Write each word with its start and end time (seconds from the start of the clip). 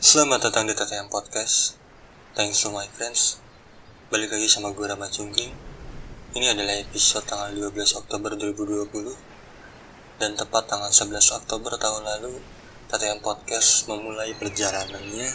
Selamat 0.00 0.48
datang 0.48 0.64
di 0.64 0.72
TTM 0.72 1.12
Podcast. 1.12 1.76
Thanks 2.32 2.64
to 2.64 2.72
my 2.72 2.88
friends. 2.88 3.36
Balik 4.08 4.32
lagi 4.32 4.48
sama 4.48 4.72
gue 4.72 4.88
Rama 4.88 5.12
Cungking 5.12 5.52
Ini 6.32 6.56
adalah 6.56 6.72
episode 6.80 7.28
tanggal 7.28 7.52
12 7.52 8.00
Oktober 8.00 8.32
2020 8.32 8.88
Dan 10.16 10.40
tepat 10.40 10.72
tanggal 10.72 10.88
11 10.88 11.36
Oktober 11.44 11.76
tahun 11.76 12.08
lalu 12.16 12.32
TTM 12.88 13.20
Podcast 13.20 13.92
memulai 13.92 14.32
perjalanannya 14.40 15.28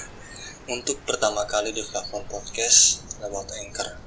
Untuk 0.74 0.98
pertama 1.06 1.46
kali 1.46 1.70
di 1.70 1.86
platform 1.86 2.26
podcast 2.26 3.06
lewat 3.22 3.46
Anchor. 3.62 4.02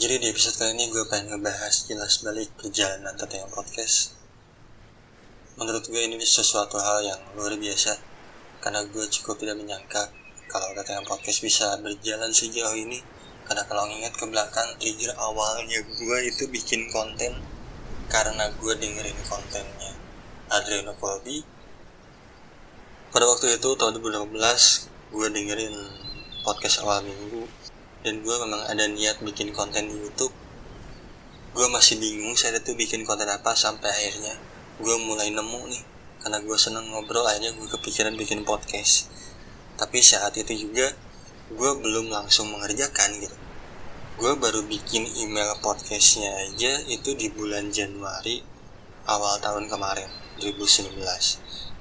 Jadi 0.00 0.24
di 0.24 0.26
episode 0.32 0.56
kali 0.56 0.72
ini 0.72 0.88
gue 0.88 1.04
pengen 1.04 1.36
ngebahas 1.36 1.84
jelas 1.84 2.24
balik 2.24 2.48
perjalanan 2.56 3.12
TTM 3.12 3.52
Podcast. 3.52 4.16
Menurut 5.60 5.84
gue 5.84 6.00
ini 6.00 6.16
sesuatu 6.24 6.80
hal 6.80 7.04
yang 7.04 7.20
luar 7.36 7.52
biasa 7.60 8.09
karena 8.60 8.84
gue 8.84 9.04
cukup 9.08 9.40
tidak 9.40 9.56
menyangka 9.56 10.12
kalau 10.50 10.74
TTM 10.76 11.06
Podcast 11.08 11.40
bisa 11.40 11.80
berjalan 11.80 12.28
sejauh 12.28 12.76
ini. 12.76 13.00
Karena 13.48 13.66
kalau 13.66 13.88
ingat 13.90 14.14
ke 14.14 14.24
belakang 14.30 14.78
trigger 14.78 15.10
awalnya 15.18 15.82
gue 15.82 16.18
itu 16.22 16.46
bikin 16.46 16.86
konten 16.92 17.34
karena 18.06 18.46
gue 18.46 18.72
dengerin 18.78 19.18
kontennya 19.26 19.90
Adriano 20.52 20.94
Colby. 20.98 21.42
Pada 23.10 23.26
waktu 23.26 23.58
itu 23.58 23.68
tahun 23.74 23.98
2016 23.98 24.38
gue 25.10 25.26
dengerin 25.34 25.74
podcast 26.46 26.86
awal 26.86 27.02
minggu. 27.02 27.48
Dan 28.00 28.22
gue 28.22 28.36
memang 28.46 28.64
ada 28.70 28.86
niat 28.86 29.18
bikin 29.24 29.50
konten 29.50 29.90
di 29.90 29.98
YouTube. 29.98 30.32
Gue 31.50 31.66
masih 31.72 31.98
bingung 31.98 32.38
saya 32.38 32.54
itu 32.60 32.76
bikin 32.78 33.02
konten 33.02 33.26
apa 33.26 33.56
sampai 33.58 33.90
akhirnya 33.90 34.38
gue 34.80 34.96
mulai 34.96 35.28
nemu 35.28 35.60
nih 35.68 35.84
karena 36.20 36.38
gue 36.44 36.56
seneng 36.60 36.88
ngobrol 36.92 37.24
akhirnya 37.26 37.56
gue 37.56 37.68
kepikiran 37.68 38.14
bikin 38.14 38.44
podcast. 38.44 39.08
Tapi 39.80 39.98
saat 40.04 40.36
itu 40.36 40.68
juga 40.68 40.92
gue 41.50 41.70
belum 41.80 42.12
langsung 42.12 42.52
mengerjakan 42.52 43.16
gitu. 43.18 43.36
Gue 44.20 44.36
baru 44.36 44.62
bikin 44.68 45.08
email 45.16 45.56
podcastnya 45.64 46.28
aja 46.46 46.84
itu 46.86 47.16
di 47.16 47.32
bulan 47.32 47.72
Januari 47.72 48.44
awal 49.08 49.40
tahun 49.40 49.66
kemarin 49.66 50.06
2019 50.38 50.92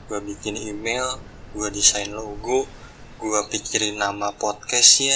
gue 0.10 0.20
bikin 0.26 0.58
email 0.58 1.22
gue 1.54 1.70
desain 1.70 2.10
logo 2.10 2.66
gue 3.20 3.42
pikirin 3.54 4.00
nama 4.00 4.34
podcastnya 4.34 5.14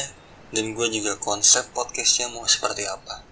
dan 0.53 0.78
gue 0.78 0.88
juga 0.94 1.17
konsep 1.17 1.66
podcastnya 1.73 2.30
mau 2.30 2.45
seperti 2.45 2.86
apa. 2.86 3.26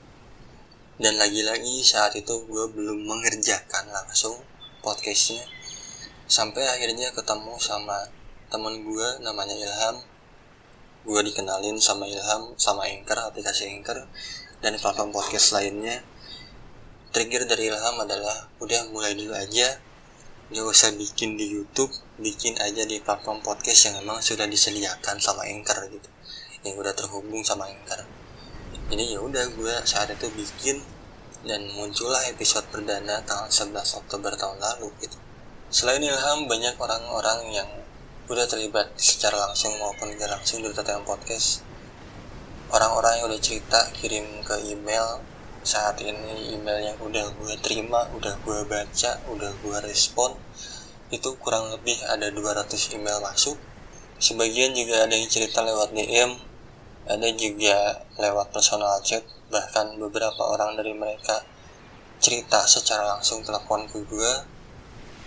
Dan 0.97 1.21
lagi-lagi 1.21 1.85
saat 1.85 2.17
itu 2.17 2.33
gue 2.49 2.66
belum 2.73 3.05
mengerjakan 3.05 3.94
langsung 3.94 4.41
podcastnya 4.81 5.45
sampai 6.31 6.63
akhirnya 6.63 7.11
ketemu 7.11 7.59
sama 7.59 8.07
temen 8.47 8.87
gue 8.87 9.07
namanya 9.19 9.51
Ilham. 9.51 9.99
Gue 11.03 11.19
dikenalin 11.27 11.75
sama 11.75 12.07
Ilham 12.07 12.55
sama 12.55 12.88
Anchor 12.88 13.19
aplikasi 13.19 13.67
Anchor 13.67 14.07
dan 14.63 14.79
platform 14.79 15.11
podcast 15.11 15.51
lainnya. 15.51 15.99
Trigger 17.11 17.43
dari 17.43 17.67
Ilham 17.67 17.99
adalah 17.99 18.47
udah 18.63 18.88
mulai 18.95 19.11
dulu 19.11 19.35
aja. 19.35 19.75
Gak 20.55 20.63
usah 20.63 20.95
bikin 20.95 21.35
di 21.35 21.51
YouTube 21.51 21.91
bikin 22.15 22.55
aja 22.63 22.88
di 22.88 23.03
platform 23.03 23.43
podcast 23.43 23.91
yang 23.91 23.99
memang 23.99 24.23
sudah 24.23 24.47
disediakan 24.47 25.19
sama 25.19 25.43
Anchor 25.51 25.91
gitu. 25.91 26.07
Yang 26.63 26.75
udah 26.79 26.93
terhubung 26.95 27.43
sama 27.43 27.67
Anchor. 27.67 28.07
Jadi 28.88 29.03
ya 29.16 29.19
udah 29.19 29.51
gue 29.51 29.75
saat 29.83 30.07
itu 30.16 30.31
bikin 30.31 30.79
dan 31.43 31.67
muncullah 31.75 32.23
episode 32.31 32.71
perdana 32.71 33.19
tanggal 33.27 33.51
11 33.51 33.99
Oktober 33.99 34.31
tahun 34.39 34.55
lalu 34.63 34.95
gitu 35.03 35.20
Selain 35.72 36.03
Ilham, 36.03 36.52
banyak 36.52 36.75
orang-orang 36.75 37.47
yang 37.55 37.69
udah 38.27 38.44
terlibat 38.44 38.91
secara 39.00 39.39
langsung 39.39 39.72
maupun 39.80 40.11
tidak 40.11 40.36
langsung 40.36 40.59
di 40.59 40.67
TTM 40.67 41.08
Podcast. 41.08 41.63
Orang-orang 42.75 43.23
yang 43.23 43.31
udah 43.31 43.40
cerita 43.40 43.88
kirim 43.95 44.44
ke 44.44 44.68
email 44.68 45.23
saat 45.63 45.95
ini 46.03 46.59
email 46.59 46.75
yang 46.91 47.00
udah 47.00 47.23
gue 47.23 47.56
terima, 47.63 48.03
udah 48.12 48.35
gue 48.44 48.68
baca, 48.68 49.23
udah 49.31 49.51
gue 49.63 49.78
respon 49.88 50.35
itu 51.07 51.40
kurang 51.40 51.72
lebih 51.72 51.95
ada 52.03 52.28
200 52.28 52.68
email 53.00 53.24
masuk. 53.24 53.56
Sebagian 54.19 54.75
juga 54.75 55.07
ada 55.07 55.16
yang 55.16 55.31
cerita 55.31 55.63
lewat 55.63 55.95
DM, 55.95 56.35
ada 57.07 57.28
juga 57.40 58.03
lewat 58.19 58.51
personal 58.51 59.00
chat, 59.07 59.24
bahkan 59.47 59.95
beberapa 59.95 60.51
orang 60.51 60.75
dari 60.75 60.91
mereka 60.91 61.47
cerita 62.19 62.68
secara 62.68 63.16
langsung 63.16 63.40
telepon 63.40 63.88
ke 63.88 64.03
gue 64.03 64.59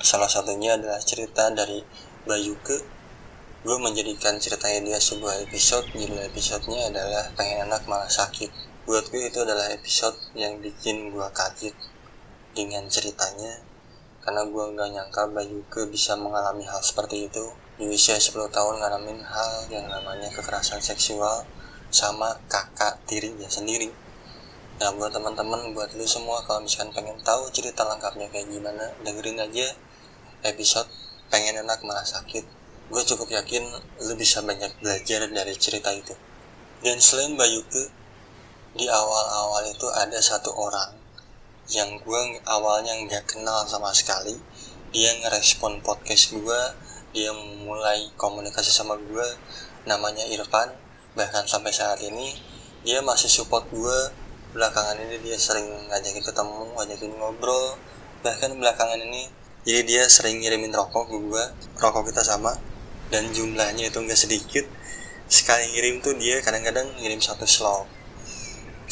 Salah 0.04 0.28
satunya 0.28 0.76
adalah 0.76 1.00
cerita 1.00 1.48
dari 1.48 1.80
Bayuke. 2.28 2.76
Gue 3.64 3.80
menjadikan 3.80 4.36
ceritanya 4.36 4.84
dia 4.84 5.00
sebuah 5.00 5.48
episode, 5.48 5.88
judul 5.96 6.20
episodenya 6.28 6.92
adalah 6.92 7.32
Pengen 7.32 7.64
Anak 7.64 7.88
Malah 7.88 8.12
Sakit. 8.12 8.52
Buat 8.84 9.08
gue 9.08 9.32
itu 9.32 9.40
adalah 9.40 9.72
episode 9.72 10.12
yang 10.36 10.60
bikin 10.60 11.08
gue 11.08 11.24
kaget 11.32 11.72
dengan 12.52 12.84
ceritanya. 12.84 13.64
Karena 14.20 14.44
gue 14.44 14.64
nggak 14.76 14.88
nyangka 14.92 15.24
Bayuke 15.32 15.88
bisa 15.88 16.20
mengalami 16.20 16.68
hal 16.68 16.84
seperti 16.84 17.32
itu. 17.32 17.56
Di 17.80 17.88
usia 17.88 18.20
10 18.20 18.36
tahun 18.52 18.84
ngalamin 18.84 19.24
hal 19.24 19.72
yang 19.72 19.88
namanya 19.88 20.28
kekerasan 20.36 20.84
seksual 20.84 21.48
sama 21.88 22.36
kakak 22.52 23.00
tirinya 23.08 23.48
sendiri. 23.48 23.88
Nah 24.84 24.92
buat 25.00 25.16
teman-teman, 25.16 25.72
buat 25.72 25.96
lu 25.96 26.04
semua 26.04 26.44
kalau 26.44 26.60
misalkan 26.60 26.92
pengen 26.92 27.16
tahu 27.24 27.48
cerita 27.48 27.88
lengkapnya 27.88 28.28
kayak 28.28 28.52
gimana, 28.52 28.92
dengerin 29.00 29.40
aja 29.40 29.72
episode 30.44 30.86
pengen 31.32 31.64
enak 31.64 31.80
malah 31.82 32.04
sakit. 32.04 32.44
Gue 32.92 33.02
cukup 33.02 33.32
yakin 33.32 33.64
lu 34.04 34.14
bisa 34.14 34.44
banyak 34.44 34.70
belajar 34.78 35.24
dari 35.26 35.54
cerita 35.56 35.90
itu. 35.90 36.12
Dan 36.84 37.00
selain 37.00 37.32
Bayuke 37.34 37.88
di 38.76 38.84
awal-awal 38.86 39.64
itu 39.72 39.88
ada 39.88 40.20
satu 40.20 40.52
orang 40.52 40.92
yang 41.72 41.96
gue 41.96 42.20
awalnya 42.44 42.92
nggak 43.08 43.24
kenal 43.24 43.64
sama 43.64 43.88
sekali. 43.96 44.36
Dia 44.92 45.10
ngerespon 45.24 45.80
podcast 45.80 46.36
gue 46.36 46.60
dia 47.14 47.30
mulai 47.64 48.10
komunikasi 48.18 48.68
sama 48.68 49.00
gue 49.00 49.28
namanya 49.88 50.28
Irfan. 50.28 50.76
Bahkan 51.16 51.48
sampai 51.48 51.72
saat 51.72 52.02
ini 52.04 52.36
dia 52.84 53.00
masih 53.00 53.32
support 53.32 53.64
gue 53.72 53.98
belakangan 54.52 55.00
ini 55.00 55.18
dia 55.24 55.40
sering 55.40 55.66
ngajakin 55.88 56.20
ketemu 56.20 56.74
ngajakin 56.76 57.12
ngobrol. 57.16 57.80
Bahkan 58.20 58.60
belakangan 58.60 59.00
ini 59.00 59.30
jadi 59.64 59.80
dia 59.88 60.02
sering 60.12 60.44
ngirimin 60.44 60.76
rokok 60.76 61.08
ke 61.08 61.16
gue 61.16 61.44
rokok 61.80 62.12
kita 62.12 62.20
sama 62.20 62.52
dan 63.08 63.32
jumlahnya 63.32 63.88
itu 63.88 63.96
enggak 63.96 64.20
sedikit. 64.20 64.68
Sekali 65.24 65.72
ngirim 65.72 66.04
tuh 66.04 66.12
dia 66.20 66.44
kadang-kadang 66.44 66.84
ngirim 67.00 67.16
satu 67.16 67.48
slot. 67.48 67.88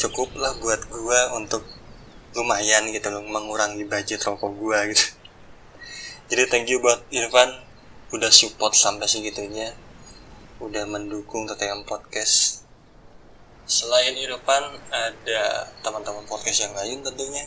Cukup 0.01 0.33
lah 0.33 0.57
buat 0.57 0.81
gue 0.89 1.19
untuk 1.37 1.61
lumayan 2.33 2.89
gitu 2.89 3.13
loh 3.13 3.21
mengurangi 3.21 3.85
budget 3.85 4.25
rokok 4.25 4.49
gue 4.57 4.79
gitu. 4.97 5.05
Jadi 6.33 6.43
thank 6.49 6.65
you 6.65 6.81
buat 6.81 7.05
Irfan 7.13 7.53
udah 8.09 8.33
support 8.33 8.73
sampai 8.73 9.05
segitunya. 9.05 9.77
Udah 10.57 10.89
mendukung 10.89 11.45
TTM 11.45 11.85
Podcast. 11.85 12.65
Selain 13.69 14.17
Irfan 14.17 14.81
ada 14.89 15.69
teman-teman 15.85 16.25
podcast 16.25 16.65
yang 16.65 16.73
lain 16.73 17.05
tentunya. 17.05 17.45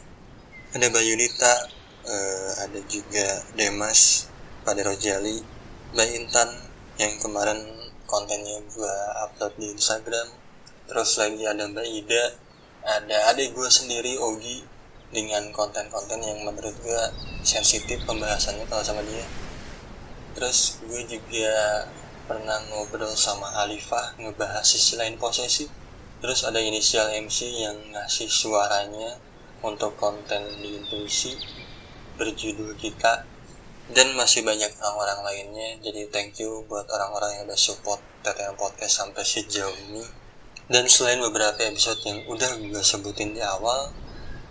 Ada 0.70 0.86
Bayunita 0.94 1.66
uh, 2.06 2.50
ada 2.62 2.80
juga 2.86 3.42
Demas 3.58 4.30
pada 4.62 4.82
Rojali 4.86 5.42
Mbak 5.94 6.08
Intan 6.14 6.50
yang 6.96 7.14
kemarin 7.20 7.60
kontennya 8.06 8.62
gue 8.72 8.96
upload 9.26 9.52
di 9.58 9.74
Instagram. 9.74 10.28
Terus 10.86 11.18
lagi 11.18 11.42
ada 11.42 11.66
Mbak 11.66 11.86
Ida 11.86 12.24
ada 12.86 13.34
adik 13.34 13.58
gue 13.58 13.66
sendiri 13.66 14.14
Ogi 14.22 14.62
dengan 15.10 15.50
konten-konten 15.50 16.22
yang 16.22 16.46
menurut 16.46 16.74
gue 16.82 17.02
sensitif 17.42 18.02
pembahasannya 18.06 18.66
kalau 18.70 18.82
sama 18.86 19.02
dia. 19.02 19.26
Terus 20.38 20.78
gue 20.86 21.02
juga 21.06 21.86
pernah 22.26 22.58
ngobrol 22.70 23.14
sama 23.14 23.50
Alifah 23.62 24.18
ngebahas 24.18 24.62
sisi 24.62 24.94
lain 24.94 25.18
posesif. 25.18 25.70
Terus 26.22 26.46
ada 26.46 26.58
inisial 26.62 27.10
MC 27.12 27.66
yang 27.66 27.76
ngasih 27.92 28.30
suaranya 28.30 29.18
untuk 29.62 29.98
konten 29.98 30.42
di 30.62 30.78
intuisi 30.78 31.34
berjudul 32.16 32.74
kita 32.80 33.24
dan 33.92 34.06
masih 34.18 34.42
banyak 34.42 34.72
orang-orang 34.82 35.20
lainnya. 35.22 35.68
Jadi 35.84 36.10
thank 36.10 36.36
you 36.42 36.64
buat 36.66 36.88
orang-orang 36.90 37.38
yang 37.38 37.42
udah 37.46 37.60
support 37.60 38.02
TTM 38.26 38.58
Podcast 38.58 39.04
sampai 39.04 39.22
sejauh 39.22 39.76
ini. 39.88 40.04
Dan 40.66 40.90
selain 40.90 41.22
beberapa 41.22 41.62
episode 41.62 42.02
yang 42.02 42.26
udah 42.26 42.58
gue 42.58 42.82
sebutin 42.82 43.30
di 43.30 43.40
awal 43.44 43.94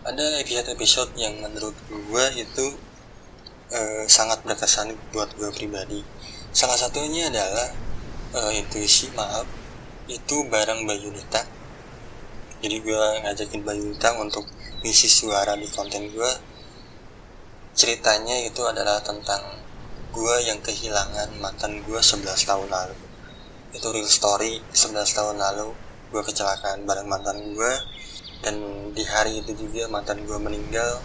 ada 0.06 0.40
episode-episode 0.40 1.18
yang 1.18 1.36
menurut 1.44 1.76
gue 1.90 2.26
itu 2.38 2.66
uh, 3.74 4.06
sangat 4.08 4.40
berkesan 4.48 4.96
buat 5.12 5.34
gue 5.36 5.52
pribadi. 5.52 6.06
Salah 6.56 6.80
satunya 6.80 7.28
adalah 7.28 7.74
uh, 8.32 8.52
intuisi 8.56 9.12
maaf 9.12 9.44
itu 10.08 10.46
bareng 10.48 10.86
Bayunita 10.88 11.56
jadi 12.66 12.82
gue 12.82 13.02
ngajakin 13.22 13.62
Bayunita 13.62 14.18
untuk 14.18 14.50
ngisi 14.82 15.06
suara 15.06 15.54
di 15.54 15.70
konten 15.70 16.10
gue 16.10 16.32
ceritanya 17.76 18.40
itu 18.48 18.64
adalah 18.64 19.04
tentang 19.04 19.44
gue 20.16 20.36
yang 20.48 20.64
kehilangan 20.64 21.36
mantan 21.44 21.84
gue 21.84 22.00
11 22.00 22.24
tahun 22.48 22.72
lalu. 22.72 22.96
Itu 23.76 23.92
real 23.92 24.08
story 24.08 24.64
11 24.72 24.96
tahun 25.12 25.36
lalu 25.44 25.76
gue 26.16 26.22
kecelakaan 26.24 26.88
bareng 26.88 27.12
mantan 27.12 27.36
gue 27.52 27.74
dan 28.40 28.56
di 28.96 29.04
hari 29.04 29.44
itu 29.44 29.52
juga 29.60 29.92
mantan 29.92 30.24
gue 30.24 30.40
meninggal. 30.40 31.04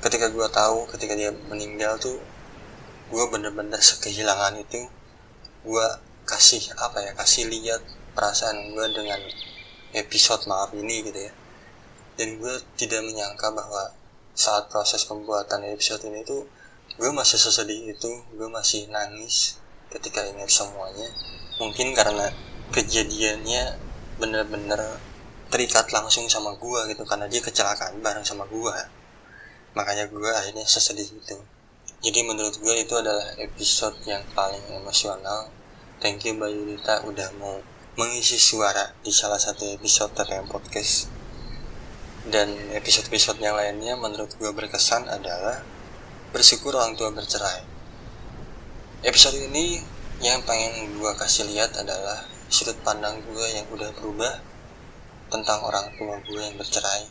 Ketika 0.00 0.32
gue 0.32 0.48
tahu 0.48 0.88
ketika 0.96 1.12
dia 1.12 1.28
meninggal 1.52 2.00
tuh 2.00 2.16
gue 3.12 3.24
bener-bener 3.28 3.78
sekehilangan 3.78 4.56
itu. 4.64 4.88
Gue 5.64 5.84
kasih 6.24 6.72
apa 6.80 7.04
ya 7.04 7.12
kasih 7.20 7.52
lihat 7.52 7.84
perasaan 8.16 8.72
gue 8.72 8.86
dengan 8.96 9.20
episode 9.92 10.48
maaf 10.48 10.72
ini 10.72 11.04
gitu 11.04 11.20
ya. 11.28 11.32
Dan 12.16 12.40
gue 12.40 12.54
tidak 12.80 13.04
menyangka 13.04 13.52
bahwa 13.52 13.92
saat 14.34 14.66
proses 14.66 15.06
pembuatan 15.06 15.62
episode 15.70 16.02
ini 16.10 16.26
tuh 16.26 16.42
gue 16.98 17.10
masih 17.10 17.38
sesedih 17.38 17.94
itu 17.94 18.10
gue 18.34 18.48
masih 18.50 18.90
nangis 18.90 19.62
ketika 19.90 20.26
ingat 20.26 20.50
semuanya. 20.50 21.08
Mungkin 21.62 21.94
karena 21.94 22.34
kejadiannya 22.74 23.78
bener-bener 24.18 24.98
terikat 25.54 25.86
langsung 25.94 26.26
sama 26.26 26.58
gue 26.58 26.80
gitu 26.90 27.06
karena 27.06 27.30
dia 27.30 27.38
kecelakaan 27.38 28.02
bareng 28.02 28.26
sama 28.26 28.42
gue 28.50 28.74
makanya 29.74 30.06
gue 30.10 30.30
akhirnya 30.30 30.66
sesedih 30.66 31.06
itu. 31.06 31.38
Jadi 32.02 32.20
menurut 32.26 32.58
gue 32.58 32.74
itu 32.78 32.94
adalah 32.94 33.34
episode 33.38 33.96
yang 34.06 34.22
paling 34.34 34.62
emosional. 34.70 35.50
Thank 36.02 36.26
you 36.26 36.34
Mbak 36.34 36.50
Yulita 36.50 36.94
udah 37.06 37.28
mau 37.38 37.58
mengisi 37.94 38.38
suara 38.38 38.90
di 39.02 39.14
salah 39.14 39.38
satu 39.38 39.62
episode 39.70 40.10
TTM 40.18 40.50
Podcast 40.50 41.13
dan 42.24 42.56
episode-episode 42.72 43.36
yang 43.36 43.52
lainnya 43.52 44.00
menurut 44.00 44.32
gue 44.40 44.48
berkesan 44.48 45.04
adalah 45.12 45.60
bersyukur 46.32 46.72
orang 46.72 46.96
tua 46.96 47.12
bercerai. 47.12 47.60
Episode 49.04 49.44
ini 49.44 49.84
yang 50.24 50.40
pengen 50.48 50.96
gue 50.96 51.12
kasih 51.20 51.44
lihat 51.52 51.76
adalah 51.76 52.24
sudut 52.48 52.80
pandang 52.80 53.20
gue 53.28 53.46
yang 53.52 53.68
udah 53.68 53.92
berubah 54.00 54.40
tentang 55.28 55.68
orang 55.68 55.92
tua 56.00 56.16
gue 56.24 56.40
yang 56.40 56.56
bercerai. 56.56 57.04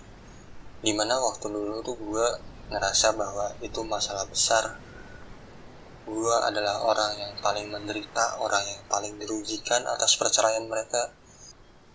Di 0.81 0.89
mana 0.98 1.21
waktu 1.21 1.45
dulu 1.45 1.86
tuh 1.86 1.94
gue 1.94 2.27
ngerasa 2.74 3.13
bahwa 3.13 3.54
itu 3.62 3.86
masalah 3.86 4.25
besar. 4.25 4.81
Gue 6.09 6.36
adalah 6.42 6.81
orang 6.89 7.21
yang 7.21 7.33
paling 7.38 7.69
menderita, 7.69 8.42
orang 8.42 8.66
yang 8.66 8.81
paling 8.89 9.13
dirugikan 9.21 9.86
atas 9.86 10.18
perceraian 10.18 10.66
mereka. 10.66 11.13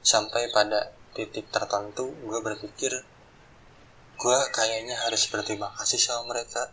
Sampai 0.07 0.47
pada 0.55 0.95
titik 1.17 1.49
tertentu, 1.49 2.13
gue 2.25 2.39
berpikir, 2.41 2.93
gue 4.19 4.39
kayaknya 4.51 4.97
harus 5.07 5.25
berterima 5.31 5.73
kasih 5.79 6.01
sama 6.01 6.35
mereka. 6.35 6.73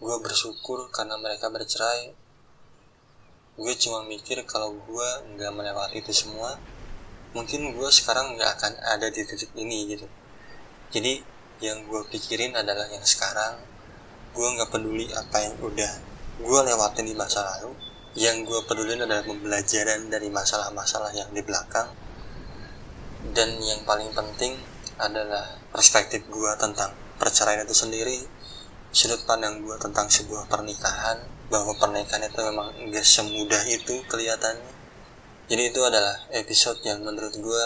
Gue 0.00 0.16
bersyukur 0.24 0.88
karena 0.88 1.20
mereka 1.20 1.52
bercerai. 1.52 2.16
Gue 3.60 3.72
cuma 3.76 4.06
mikir 4.08 4.40
kalau 4.48 4.72
gue 4.72 5.08
nggak 5.36 5.52
melewati 5.52 6.00
itu 6.00 6.12
semua, 6.16 6.56
mungkin 7.36 7.76
gue 7.76 7.90
sekarang 7.92 8.34
nggak 8.38 8.50
akan 8.56 8.72
ada 8.88 9.12
di 9.12 9.20
titik 9.22 9.52
ini 9.54 9.92
gitu. 9.92 10.08
Jadi 10.90 11.20
yang 11.60 11.84
gue 11.84 12.02
pikirin 12.08 12.56
adalah 12.56 12.88
yang 12.88 13.04
sekarang, 13.04 13.60
gue 14.32 14.46
nggak 14.46 14.70
peduli 14.72 15.12
apa 15.12 15.44
yang 15.44 15.54
udah 15.60 15.92
gue 16.40 16.60
lewatin 16.72 17.04
di 17.04 17.12
masa 17.12 17.44
lalu 17.44 17.76
yang 18.16 18.42
gue 18.48 18.60
peduli 18.64 18.96
adalah 18.96 19.22
pembelajaran 19.22 20.08
dari 20.08 20.32
masalah-masalah 20.32 21.12
yang 21.14 21.28
di 21.30 21.44
belakang 21.44 21.92
dan 23.40 23.56
yang 23.56 23.80
paling 23.88 24.12
penting 24.12 24.52
adalah 25.00 25.56
perspektif 25.72 26.28
gue 26.28 26.52
tentang 26.60 26.92
perceraian 27.16 27.64
itu 27.64 27.72
sendiri 27.72 28.20
sudut 28.92 29.24
pandang 29.24 29.64
gue 29.64 29.72
tentang 29.80 30.12
sebuah 30.12 30.44
pernikahan 30.44 31.24
bahwa 31.48 31.72
pernikahan 31.80 32.28
itu 32.28 32.36
memang 32.36 32.68
gak 32.92 33.00
semudah 33.00 33.64
itu 33.64 33.96
kelihatannya 34.12 34.76
jadi 35.48 35.72
itu 35.72 35.80
adalah 35.80 36.20
episode 36.36 36.84
yang 36.84 37.00
menurut 37.00 37.32
gue 37.32 37.64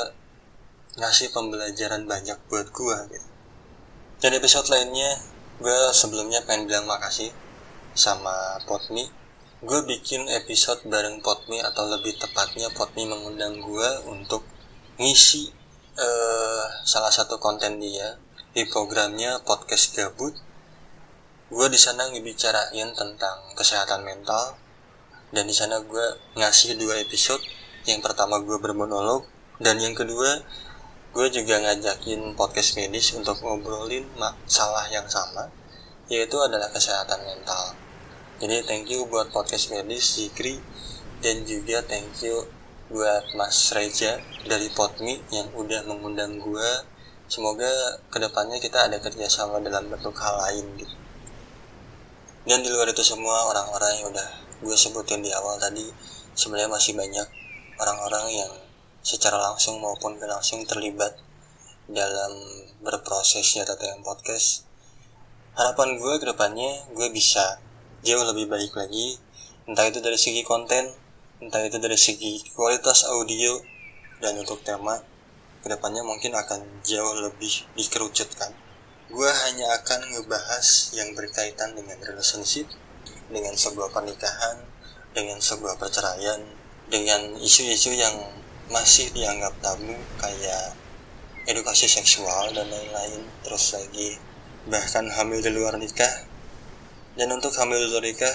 ngasih 0.94 1.34
pembelajaran 1.34 2.06
banyak 2.06 2.38
buat 2.46 2.70
gue 2.70 2.96
gitu. 3.10 3.28
dan 4.22 4.30
episode 4.38 4.70
lainnya 4.70 5.18
gue 5.58 5.78
sebelumnya 5.90 6.38
pengen 6.46 6.70
bilang 6.70 6.86
makasih 6.86 7.34
sama 7.98 8.62
Potmi 8.62 9.10
gue 9.58 9.80
bikin 9.90 10.30
episode 10.30 10.86
bareng 10.86 11.18
Potmi 11.18 11.58
atau 11.58 11.82
lebih 11.90 12.14
tepatnya 12.14 12.70
Potmi 12.70 13.10
mengundang 13.10 13.58
gue 13.58 13.90
untuk 14.06 14.46
ngisi 15.02 15.63
uh, 15.94 16.64
salah 16.82 17.10
satu 17.10 17.38
konten 17.38 17.78
dia 17.78 18.18
di 18.54 18.66
programnya 18.66 19.42
podcast 19.42 19.94
gabut. 19.94 20.34
Gue 21.50 21.66
di 21.70 21.78
sana 21.78 22.10
ngebicarain 22.10 22.90
tentang 22.94 23.38
kesehatan 23.54 24.02
mental 24.02 24.58
dan 25.30 25.46
di 25.46 25.54
sana 25.54 25.78
gue 25.82 26.06
ngasih 26.34 26.74
dua 26.78 26.98
episode. 26.98 27.42
Yang 27.86 28.10
pertama 28.10 28.40
gue 28.42 28.58
bermonolog 28.58 29.28
dan 29.62 29.78
yang 29.78 29.94
kedua 29.94 30.42
gue 31.14 31.26
juga 31.30 31.62
ngajakin 31.62 32.34
podcast 32.34 32.74
medis 32.74 33.14
untuk 33.14 33.38
ngobrolin 33.38 34.02
masalah 34.18 34.90
yang 34.90 35.06
sama 35.06 35.46
yaitu 36.10 36.36
adalah 36.42 36.68
kesehatan 36.74 37.22
mental. 37.22 37.78
Jadi 38.42 38.66
thank 38.66 38.90
you 38.90 39.06
buat 39.06 39.30
podcast 39.30 39.70
medis 39.70 40.18
Zikri 40.18 40.58
dan 41.22 41.46
juga 41.46 41.86
thank 41.86 42.10
you 42.26 42.44
buat 42.92 43.32
Mas 43.32 43.72
Reja 43.72 44.20
dari 44.44 44.68
Potmi 44.68 45.16
yang 45.32 45.48
udah 45.56 45.88
mengundang 45.88 46.36
gue 46.36 46.68
semoga 47.24 47.68
ke 48.12 48.20
depannya 48.20 48.60
kita 48.60 48.88
ada 48.90 49.00
kerjasama 49.00 49.56
dalam 49.64 49.88
bentuk 49.88 50.12
hal 50.20 50.36
lain 50.44 50.64
gitu. 50.76 50.94
Dan 52.44 52.60
di 52.60 52.68
luar 52.68 52.92
itu 52.92 53.00
semua 53.00 53.48
orang-orang 53.48 54.04
yang 54.04 54.12
udah 54.12 54.28
gue 54.60 54.76
sebutin 54.76 55.24
di 55.24 55.32
awal 55.32 55.56
tadi 55.56 55.88
sebenarnya 56.36 56.68
masih 56.68 56.92
banyak 56.92 57.24
orang-orang 57.80 58.44
yang 58.44 58.52
secara 59.00 59.40
langsung 59.40 59.80
maupun 59.80 60.20
gak 60.20 60.28
langsung 60.28 60.60
terlibat 60.68 61.16
dalam 61.88 62.32
berprosesnya 62.84 63.64
tentang 63.64 64.04
podcast. 64.04 64.68
Harapan 65.56 65.96
gue 65.96 66.12
ke 66.20 66.26
depannya 66.28 66.84
gue 66.92 67.08
bisa 67.08 67.60
jauh 68.04 68.24
lebih 68.28 68.52
baik 68.52 68.76
lagi 68.76 69.16
entah 69.64 69.88
itu 69.88 70.04
dari 70.04 70.20
segi 70.20 70.44
konten 70.44 71.03
entah 71.44 71.60
itu 71.60 71.76
dari 71.76 72.00
segi 72.00 72.40
kualitas 72.56 73.04
audio 73.12 73.60
dan 74.24 74.40
untuk 74.40 74.64
tema 74.64 74.96
ke 75.60 75.68
depannya 75.68 76.00
mungkin 76.00 76.32
akan 76.32 76.64
jauh 76.80 77.14
lebih 77.20 77.68
dikerucutkan 77.76 78.56
gue 79.12 79.30
hanya 79.44 79.76
akan 79.76 80.00
ngebahas 80.16 80.96
yang 80.96 81.12
berkaitan 81.12 81.76
dengan 81.76 82.00
relationship 82.00 82.64
dengan 83.28 83.52
sebuah 83.52 83.92
pernikahan 83.92 84.64
dengan 85.12 85.36
sebuah 85.36 85.76
perceraian 85.76 86.40
dengan 86.88 87.36
isu-isu 87.36 87.92
yang 87.92 88.16
masih 88.72 89.12
dianggap 89.12 89.52
tabu 89.60 89.92
kayak 90.16 90.72
edukasi 91.44 91.84
seksual 91.84 92.48
dan 92.56 92.64
lain-lain 92.72 93.20
terus 93.44 93.76
lagi 93.76 94.16
bahkan 94.64 95.04
hamil 95.12 95.44
di 95.44 95.52
luar 95.52 95.76
nikah. 95.76 96.32
Dan 97.14 97.30
untuk 97.30 97.54
hamil 97.54 97.78
Dorika 97.94 98.26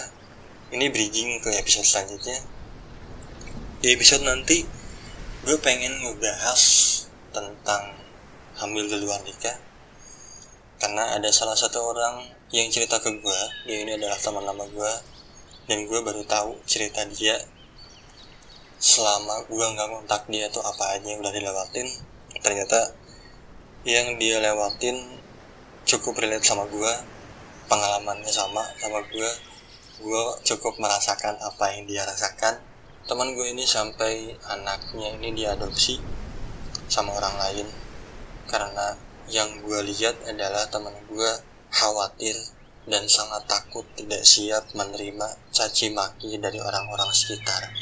ini 0.72 0.88
bridging 0.88 1.44
ke 1.44 1.52
episode 1.60 1.84
selanjutnya 1.84 2.40
di 3.80 3.96
episode 3.96 4.28
nanti 4.28 4.68
gue 5.48 5.58
pengen 5.64 6.04
ngebahas 6.04 6.62
tentang 7.32 7.96
hamil 8.60 8.84
di 8.92 9.00
luar 9.00 9.24
nikah. 9.24 9.56
Karena 10.76 11.16
ada 11.16 11.32
salah 11.32 11.56
satu 11.56 11.96
orang 11.96 12.28
yang 12.52 12.68
cerita 12.68 13.00
ke 13.00 13.08
gue 13.08 13.40
dia 13.64 13.88
ini 13.88 13.96
adalah 13.96 14.20
teman 14.20 14.44
lama 14.44 14.68
gue 14.68 14.94
dan 15.72 15.88
gue 15.88 16.00
baru 16.04 16.28
tahu 16.28 16.60
cerita 16.68 17.08
dia 17.08 17.40
selama 18.84 19.48
gue 19.48 19.64
nggak 19.64 19.88
ngontak 19.96 20.28
dia 20.28 20.52
tuh 20.52 20.60
apa 20.60 21.00
aja 21.00 21.08
yang 21.16 21.24
udah 21.24 21.32
dilewatin. 21.32 21.88
Ternyata 22.44 22.92
yang 23.88 24.20
dia 24.20 24.44
lewatin 24.44 25.24
cukup 25.88 26.20
relate 26.20 26.44
sama 26.44 26.68
gue 26.68 26.94
pengalamannya 27.72 28.28
sama 28.28 28.76
sama 28.76 29.00
gue. 29.08 29.32
Gue 30.04 30.24
cukup 30.44 30.76
merasakan 30.84 31.40
apa 31.40 31.80
yang 31.80 31.88
dia 31.88 32.04
rasakan 32.04 32.69
teman 33.10 33.34
gue 33.34 33.50
ini 33.50 33.66
sampai 33.66 34.38
anaknya 34.54 35.18
ini 35.18 35.34
diadopsi 35.34 35.98
sama 36.86 37.18
orang 37.18 37.36
lain. 37.42 37.68
Karena 38.46 38.94
yang 39.34 39.66
gue 39.66 39.82
lihat 39.90 40.22
adalah 40.30 40.70
teman 40.70 40.94
gue 41.10 41.32
khawatir 41.74 42.38
dan 42.86 43.10
sangat 43.10 43.50
takut 43.50 43.86
tidak 43.98 44.22
siap 44.22 44.62
menerima 44.78 45.26
caci 45.50 45.90
maki 45.90 46.38
dari 46.38 46.62
orang-orang 46.62 47.10
sekitar. 47.10 47.74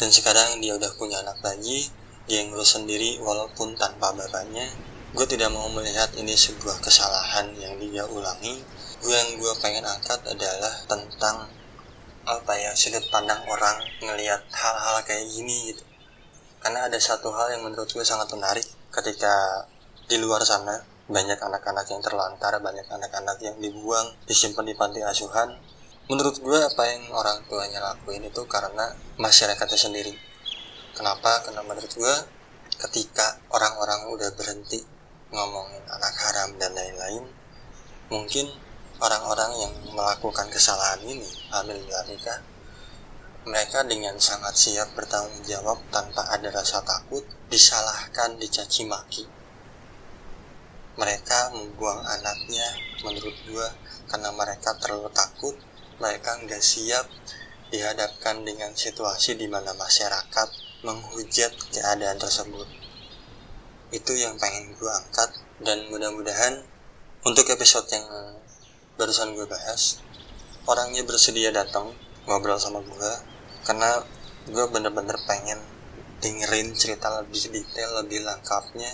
Dan 0.00 0.08
sekarang 0.08 0.64
dia 0.64 0.72
udah 0.80 0.96
punya 0.96 1.20
anak 1.20 1.44
lagi 1.44 1.92
dia 2.24 2.40
ngurus 2.48 2.80
sendiri 2.80 3.20
walaupun 3.20 3.76
tanpa 3.76 4.16
bapaknya. 4.16 4.64
Gue 5.12 5.26
tidak 5.28 5.52
mau 5.52 5.68
melihat 5.76 6.08
ini 6.16 6.32
sebuah 6.32 6.80
kesalahan 6.80 7.52
yang 7.58 7.76
dia 7.76 8.08
ulangi. 8.08 8.64
Gue 9.04 9.12
yang 9.12 9.36
gue 9.36 9.52
pengen 9.60 9.84
angkat 9.84 10.24
adalah 10.24 10.72
tentang 10.88 11.50
apa 12.28 12.52
ya 12.56 12.76
sudut 12.76 13.02
pandang 13.08 13.40
orang 13.48 13.80
ngelihat 14.04 14.44
hal-hal 14.52 15.00
kayak 15.04 15.24
gini 15.28 15.72
gitu. 15.72 15.84
Karena 16.60 16.86
ada 16.86 16.98
satu 17.00 17.32
hal 17.32 17.56
yang 17.56 17.64
menurut 17.64 17.88
gue 17.88 18.04
sangat 18.04 18.28
menarik 18.36 18.66
ketika 18.92 19.64
di 20.10 20.20
luar 20.20 20.44
sana 20.44 20.84
banyak 21.10 21.40
anak-anak 21.40 21.86
yang 21.90 22.02
terlantar 22.04 22.54
banyak 22.62 22.86
anak-anak 22.86 23.38
yang 23.42 23.56
dibuang 23.58 24.14
disimpan 24.28 24.68
di 24.68 24.74
panti 24.76 25.00
asuhan. 25.00 25.56
Menurut 26.10 26.42
gue 26.42 26.58
apa 26.58 26.82
yang 26.90 27.06
orang 27.14 27.40
tuanya 27.46 27.80
lakuin 27.80 28.26
itu 28.26 28.42
karena 28.50 28.92
masyarakatnya 29.16 29.78
sendiri. 29.78 30.14
Kenapa? 30.94 31.40
Karena 31.46 31.62
menurut 31.62 31.90
gue 31.94 32.14
ketika 32.80 33.38
orang-orang 33.54 34.10
udah 34.10 34.30
berhenti 34.34 34.82
ngomongin 35.30 35.82
anak 35.86 36.14
haram 36.26 36.50
dan 36.58 36.74
lain-lain 36.74 37.24
mungkin 38.10 38.50
orang-orang 39.00 39.52
yang 39.56 39.72
melakukan 39.96 40.46
kesalahan 40.52 41.00
ini 41.08 41.26
ambil 41.50 41.76
nikah 42.06 42.40
mereka 43.48 43.80
dengan 43.88 44.20
sangat 44.20 44.52
siap 44.52 44.92
bertanggung 44.92 45.40
jawab 45.48 45.80
tanpa 45.88 46.28
ada 46.28 46.52
rasa 46.52 46.84
takut 46.84 47.24
disalahkan 47.48 48.36
dicaci 48.36 48.84
maki. 48.84 49.24
Mereka 51.00 51.56
membuang 51.56 52.04
anaknya 52.04 52.68
menurut 53.00 53.32
gue 53.48 53.68
karena 54.12 54.28
mereka 54.36 54.76
terlalu 54.76 55.08
takut 55.16 55.56
mereka 55.96 56.36
nggak 56.36 56.60
siap 56.60 57.08
dihadapkan 57.72 58.44
dengan 58.44 58.76
situasi 58.76 59.40
di 59.40 59.48
mana 59.48 59.72
masyarakat 59.72 60.48
menghujat 60.84 61.56
keadaan 61.72 62.20
tersebut. 62.20 62.68
Itu 63.88 64.12
yang 64.20 64.36
pengen 64.36 64.76
gue 64.76 64.92
angkat 64.92 65.32
dan 65.64 65.88
mudah-mudahan 65.88 66.60
untuk 67.24 67.48
episode 67.48 67.88
yang 67.88 68.04
barusan 69.00 69.32
gue 69.32 69.48
bahas 69.48 70.04
orangnya 70.68 71.00
bersedia 71.08 71.48
datang 71.48 71.88
ngobrol 72.28 72.60
sama 72.60 72.84
gue 72.84 73.12
karena 73.64 74.04
gue 74.44 74.64
bener-bener 74.68 75.16
pengen 75.24 75.56
dengerin 76.20 76.76
cerita 76.76 77.08
lebih 77.16 77.48
detail 77.48 78.04
lebih 78.04 78.20
lengkapnya 78.20 78.92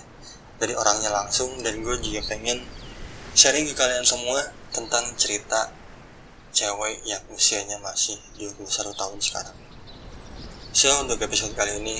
dari 0.62 0.78
orangnya 0.78 1.10
langsung 1.10 1.50
dan 1.66 1.82
gue 1.82 1.96
juga 1.98 2.22
pengen 2.30 2.62
sharing 3.34 3.66
ke 3.66 3.74
kalian 3.74 4.06
semua 4.06 4.46
tentang 4.70 5.10
cerita 5.18 5.74
cewek 6.54 7.02
yang 7.02 7.20
usianya 7.34 7.82
masih 7.82 8.16
21 8.38 8.94
tahun 8.94 9.18
sekarang. 9.18 9.58
So 10.70 10.88
untuk 11.02 11.18
episode 11.18 11.52
kali 11.58 11.82
ini 11.82 11.98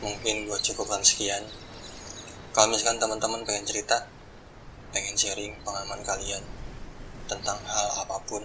mungkin 0.00 0.48
gue 0.48 0.58
cukupkan 0.72 1.04
sekian. 1.04 1.44
Kalau 2.56 2.72
misalkan 2.72 2.96
teman-teman 2.96 3.44
pengen 3.44 3.68
cerita 3.68 4.08
pengen 4.90 5.14
sharing 5.14 5.52
pengalaman 5.62 6.00
kalian 6.00 6.42
tentang 7.32 7.56
hal 7.64 8.04
apa 8.04 8.20
pun. 8.28 8.44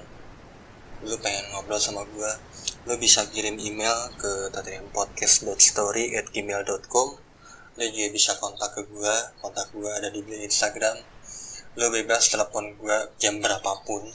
Lu 1.04 1.20
pengen 1.20 1.52
ngobrol 1.52 1.78
sama 1.78 2.08
gue 2.08 2.32
lu 2.88 2.96
bisa 2.96 3.28
kirim 3.28 3.60
email 3.60 4.08
ke 4.16 4.48
tatrimpodcast.story@gmail.com 4.56 7.08
lo 7.78 7.86
juga 7.94 8.10
bisa 8.10 8.34
kontak 8.42 8.74
ke 8.74 8.82
gue 8.90 9.16
kontak 9.38 9.70
gue 9.76 9.92
ada 9.92 10.10
di 10.10 10.24
Instagram. 10.24 10.98
Lo 11.78 11.94
bebas 11.94 12.26
telepon 12.32 12.74
gue 12.80 12.98
jam 13.22 13.38
berapapun. 13.44 14.08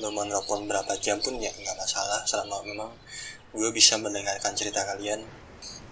Lo 0.00 0.08
mau 0.14 0.24
telepon 0.24 0.64
berapa 0.70 0.94
jam 1.02 1.20
pun 1.20 1.36
ya 1.36 1.52
nggak 1.52 1.76
masalah 1.76 2.24
selama 2.24 2.64
memang 2.64 2.88
gue 3.52 3.68
bisa 3.76 4.00
mendengarkan 4.00 4.56
cerita 4.56 4.88
kalian. 4.88 5.20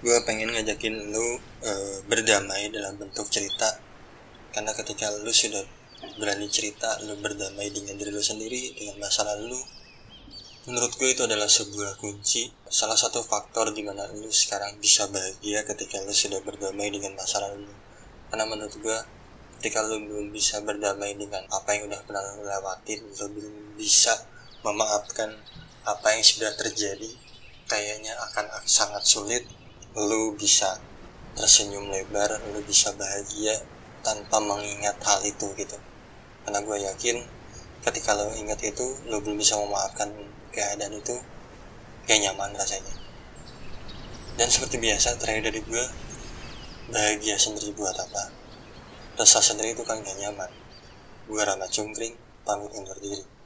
Gue 0.00 0.16
pengen 0.24 0.56
ngajakin 0.56 1.12
lo 1.12 1.36
e, 1.60 2.00
berdamai 2.08 2.72
dalam 2.72 2.96
bentuk 2.96 3.28
cerita. 3.28 3.76
Karena 4.54 4.72
ketika 4.72 5.10
lo 5.10 5.28
sudah 5.28 5.60
berani 6.18 6.50
cerita 6.50 6.98
lo 7.06 7.14
berdamai 7.18 7.70
dengan 7.70 7.94
diri 7.98 8.10
lo 8.10 8.22
sendiri 8.22 8.74
dengan 8.74 9.02
masalah 9.02 9.38
lo 9.38 9.82
Menurut 10.62 10.94
gue 10.94 11.10
itu 11.10 11.26
adalah 11.26 11.50
sebuah 11.50 11.98
kunci, 11.98 12.46
salah 12.70 12.94
satu 12.94 13.18
faktor 13.18 13.74
di 13.74 13.82
mana 13.82 14.06
lu 14.14 14.30
sekarang 14.30 14.78
bisa 14.78 15.10
bahagia 15.10 15.66
ketika 15.66 15.98
lu 16.06 16.14
sudah 16.14 16.38
berdamai 16.38 16.86
dengan 16.86 17.18
masa 17.18 17.42
lalu. 17.42 17.66
Karena 18.30 18.46
menurut 18.46 18.70
gue, 18.78 18.98
ketika 19.58 19.82
lu 19.82 19.98
belum 20.06 20.30
bisa 20.30 20.62
berdamai 20.62 21.18
dengan 21.18 21.42
apa 21.50 21.74
yang 21.74 21.90
udah 21.90 22.06
pernah 22.06 22.22
lu 22.38 22.46
lewatin, 22.46 23.02
lu 23.10 23.26
belum 23.34 23.54
bisa 23.74 24.14
memaafkan 24.62 25.34
apa 25.82 26.14
yang 26.14 26.22
sudah 26.22 26.54
terjadi, 26.54 27.10
kayaknya 27.66 28.14
akan 28.30 28.46
sangat 28.62 29.02
sulit 29.02 29.42
lu 29.98 30.38
bisa 30.38 30.78
tersenyum 31.34 31.90
lebar, 31.90 32.38
lu 32.54 32.62
bisa 32.62 32.94
bahagia 32.94 33.58
tanpa 34.06 34.38
mengingat 34.38 34.94
hal 35.02 35.26
itu 35.26 35.50
gitu. 35.58 35.74
Karena 36.42 36.60
gue 36.62 36.76
yakin 36.82 37.16
ketika 37.82 38.14
lo 38.14 38.30
ingat 38.34 38.58
itu, 38.62 38.86
lo 39.10 39.18
belum 39.22 39.38
bisa 39.38 39.58
memaafkan 39.58 40.10
keadaan 40.50 40.94
itu 40.94 41.16
gak 42.06 42.18
nyaman 42.18 42.54
rasanya. 42.54 42.94
Dan 44.34 44.48
seperti 44.48 44.80
biasa 44.80 45.18
terakhir 45.18 45.52
dari 45.52 45.60
gue 45.62 45.84
bahagia 46.90 47.38
sendiri 47.38 47.74
buat 47.74 47.94
apa? 47.94 48.32
Resah 49.18 49.44
sendiri 49.44 49.76
itu 49.76 49.84
kan 49.86 50.02
gak 50.02 50.18
nyaman. 50.18 50.50
Gue 51.30 51.42
Rama 51.42 51.66
Cungkring 51.70 52.18
pamit 52.42 52.74
undur 52.74 52.98
diri 52.98 53.41